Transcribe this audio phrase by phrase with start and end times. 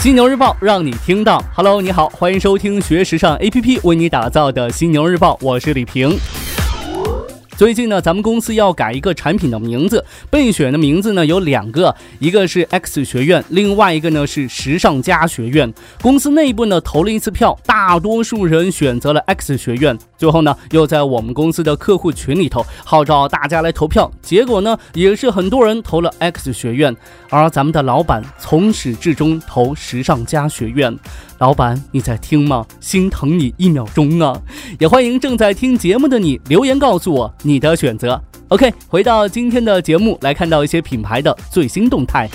[0.00, 1.44] 犀牛日报让你听到。
[1.54, 6.18] Hello，你好，欢迎收听学时尚 APP 为你打造的犀牛日报，我是李平。
[7.60, 15.70] 最近呢，咱们公司要改一个产品的名字，备选的名字呢有两个，一个是 X 学院，另外一个呢是时尚家学院。
[16.00, 19.98] 公司内部呢投了一次票，大多数人选择了 X 学院。
[20.16, 26.96] 最后呢，又在我们公司的客户群里头号召大家来投票，结果呢，也是很多人投了 X 学院，
[27.28, 30.98] 而咱们的老板从始至终投时尚家学院。
[31.40, 32.66] 老板，你在听吗？
[32.80, 34.38] 心疼你一秒钟啊！
[34.78, 38.22] 也欢迎正在听节目的你留言告诉我你的选择。
[38.48, 42.28] OK，回到今天的节目，来看到一些品牌的最新动态。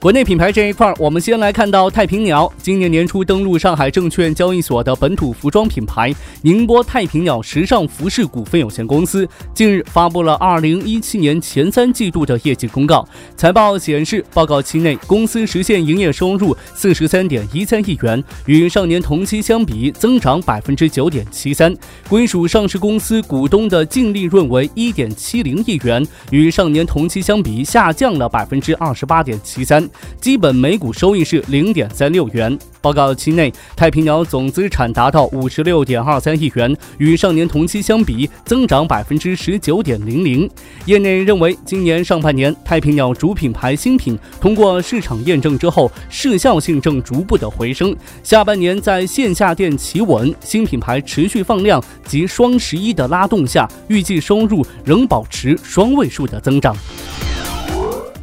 [0.00, 2.50] 国内品牌这一块，我们先来看到太平鸟。
[2.62, 13.06] 今年年初登陆上海证券交易所的本土服装品牌宁波太平鸟时尚服饰股份有限公司，近日发布了二零一七年前三季度的业绩公告。
[13.36, 21.74] 财报显示，报告期内公司实现营业收入四十三点一三亿元，与上年同期相比增长百分之九点七三。
[22.08, 29.87] 归属上市公司股东的净利润为一点七零亿元，与上年同期相比下降了百分之二十八点七三。
[30.20, 32.58] 基本每股收益是零点三六元。
[32.80, 40.48] 报告期内，太平鸟总资产达到五十六点二三亿元，与上年同期相比增长百分之十九点零零。
[40.86, 47.94] 业内认为，今年上半年太平鸟主品牌新品通过市场验证之后，市效性正逐步的回升。
[48.22, 56.76] 下半年在线下店企稳，新品牌持续放量及双十一的拉动下，预计收入仍保持双位数的增长。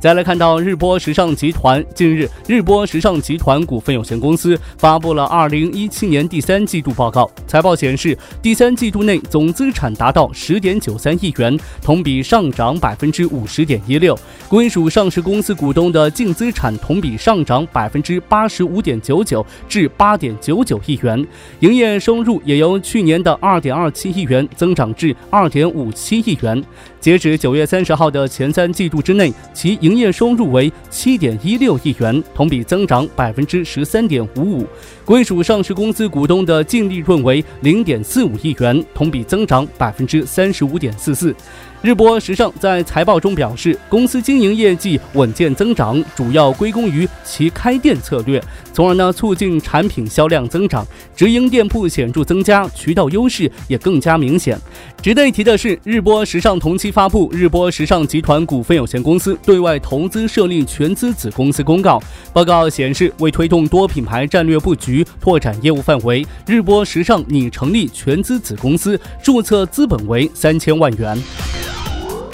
[0.00, 7.30] 再来看到日波时尚集团，近日，日波时尚集团股份有限公司发布了二零一七年第三季度报告。
[7.46, 14.18] 财报显示，第三季度内总资产达到十点九三亿元，同比上涨百分之五十点一六。
[14.48, 21.26] 归属上市公司股东的净资产同比上涨百分之八十五点九九，至八点九九亿元。
[21.58, 26.64] 营业收入也由去年的二点二七亿元增长至二点五七亿元。
[26.98, 34.64] 截止九月三十号的前三季度之内，其营营业收入为七点一六亿元，同比增长百分之十三点五五。
[35.04, 41.34] 归属上市公司股东的净利润为零点四五亿元，同比增长百分之三十五点四四。
[41.82, 50.86] 日波时尚在财报中表示，公司经营业绩稳健增长，主要归功于其开店策略，从而呢促进产品销量增长，
[51.16, 54.60] 直营店铺显著增加，渠道优势也更加明显。
[55.00, 61.98] 值得一提的是，日波时尚同期发布《日波时尚集团股份有限公司对外投资设立全资子公司公告》。
[62.34, 71.18] 报告显示，为推动多品牌战略布局、拓展业务范围，日波时尚拟成立全资子公司，注册资本为三千万元。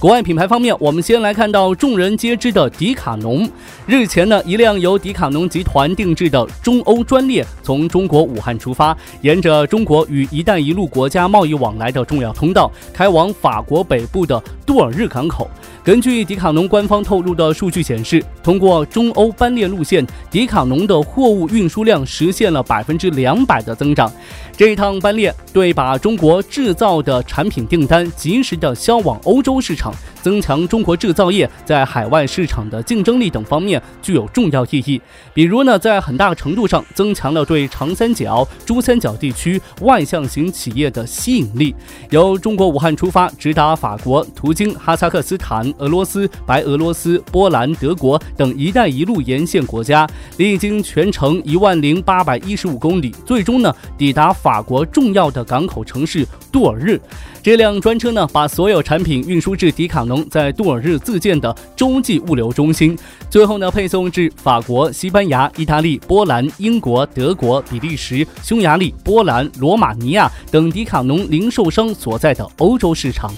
[0.00, 3.46] 国外品牌方面，我们先来看到众人皆知的迪卡侬。
[3.84, 15.50] 日前呢，一辆由迪卡侬集团定制的中欧专列从中国武汉出发，沿着中国与“一带一路”国家贸易往来的重要通道，开往法国北部的杜尔日港口。
[15.84, 24.10] 根据迪卡侬官方透露的数据显示，通过中欧班列路线，迪卡侬的货物运输量实现了百分之两百的增长。
[24.56, 29.89] 这一趟班列对把中国制造的产品订单及时的销往欧洲市场。
[30.22, 35.00] 增强中国制造业在海外市场的竞争力等方面具有重要意义。
[35.32, 41.74] 比如呢，在很大程度上增强了对长三角、珠三角地区外向型企业的吸引力。
[42.10, 57.00] 由中国武汉出发，直达法国，途经哈萨克斯坦、俄罗斯、白俄罗斯、波兰、德国等“一带一路”沿线国家，历经全程一万零八百一十五公里，最终呢抵达法国重要的港口城市杜尔日。
[57.42, 62.94] 这辆专车呢，把所有产品运输至迪卡侬在杜尔日自建的洲际物流中心，
[63.30, 73.32] 最后呢，配送至法国、西班牙、意大利、波兰、英国、德国、比利时、匈牙利、波兰、罗马尼亚等迪卡侬零售商所在的欧洲市场。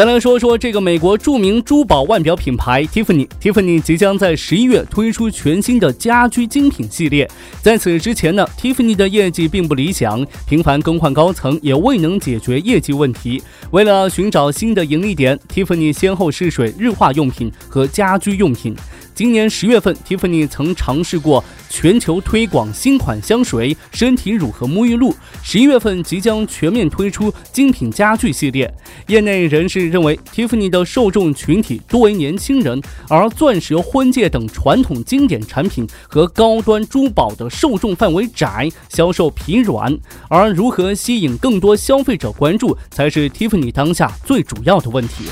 [0.00, 3.28] 再来说说这个美国著名珠宝腕表品牌 Tiffany。
[3.38, 7.30] Tiffany 即将在十一月推出全新的家居精品系列。
[7.60, 13.42] 在此之前呢，Tiffany 的业绩并不理想，频繁更换高层也未能解决业绩问题。
[13.72, 18.74] 为了寻找新的盈利点，Tiffany 先后试水日化用品和家居用品。
[19.20, 25.14] 今年十月份，Tiffany 曾尝试过全球推广新款香水、身体乳和沐浴露。
[25.42, 28.74] 十一月份即将全面推出精品家具系列。
[29.08, 32.80] 业内人士认为，Tiffany 的受众群体多为年轻人，
[33.10, 39.94] 而钻石、婚戒等传统经典产品和高端珠宝的受众范围窄，销售疲软。
[40.30, 45.24] 而如何吸引更多消费者关注，才是 Tiffany 当下最主要的问题。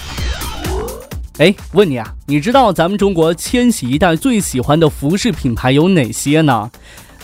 [1.39, 6.69] 哎，问你啊，你知道咱们中国千禧一代最喜欢的服饰品牌有哪些呢？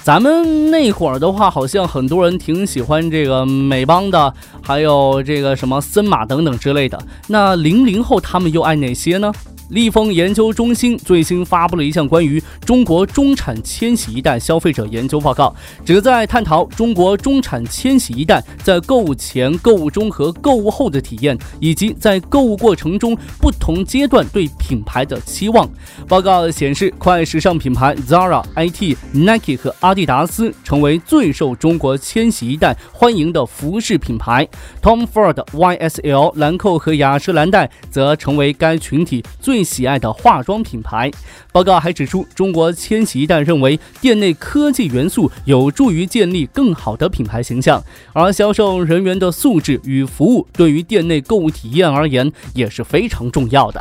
[0.05, 4.33] 咱们那会儿的话，好像很多人挺喜欢这个美邦的，
[4.63, 6.97] 还有这个什么森马等等之类的。
[7.27, 9.33] 那零零后他们又爱哪些呢？
[9.71, 25.69] 立丰研究中心最新发布了一项关于中国中产千禧一代消费者研究报告，旨在探讨中国中产千禧一代在购物前、购物中和购物后的体验，以及在购物过程中不同阶段对品牌的期望。
[26.07, 34.47] 报告显示，快时尚品牌 Zara、IT、Nike 和阿迪达斯成为最受中国千禧一代欢迎的服饰品牌
[34.83, 39.54] ，Tom Ford、YSL、兰蔻和雅诗兰黛则成为该群体最。
[39.55, 41.09] 最喜爱的化妆品牌。
[41.53, 47.81] 报告还指出，中国千禧一代认为店内科技元素有助于建立更好的品牌形象，
[48.13, 53.81] 而销售人员的素质与服务对于店内购物体验而言也是非常重要的。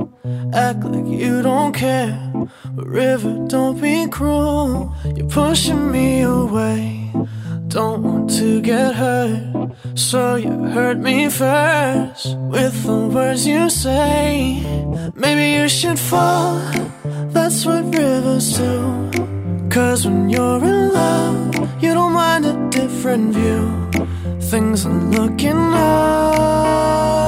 [0.53, 2.17] act like you don't care.
[2.75, 4.93] But River, don't be cruel.
[5.15, 7.11] You're pushing me away.
[7.67, 14.61] Don't want to get hurt, so you hurt me first with the words you say.
[15.15, 16.59] Maybe you should fall,
[17.31, 19.09] that's what rivers do.
[19.69, 23.89] Cause when you're in love, you don't mind a different view.
[24.41, 27.20] Things are looking up.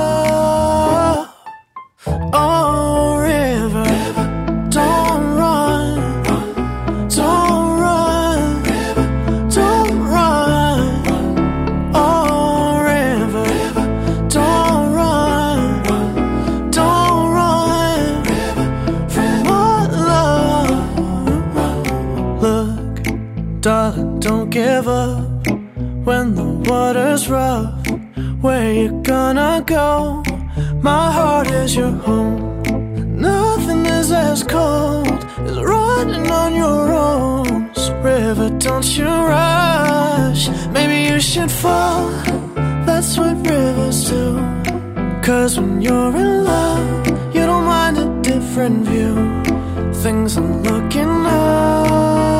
[27.44, 27.88] Rough.
[28.46, 29.90] Where you gonna go?
[30.90, 32.38] My heart is your home.
[33.30, 35.20] Nothing is as cold
[35.50, 37.48] as running on your own.
[37.82, 40.44] So, river, don't you rush.
[40.78, 42.02] Maybe you should fall.
[42.88, 44.26] That's what rivers do.
[45.28, 49.16] Cause when you're in love, you don't mind a different view.
[50.04, 52.33] Things are looking up.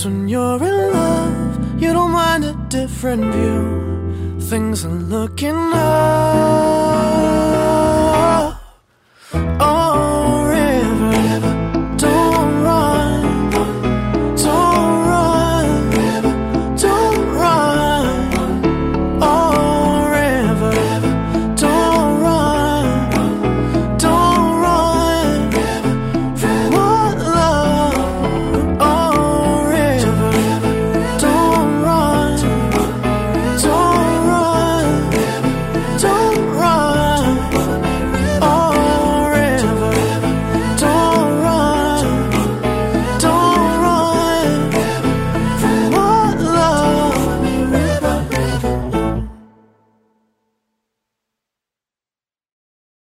[0.00, 4.40] Cause when you're in love, you don't mind a different view.
[4.40, 7.49] Things are looking up.